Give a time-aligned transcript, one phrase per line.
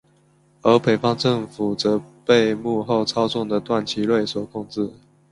[0.63, 4.89] 而北方政府则被幕后操纵的段祺瑞所控制。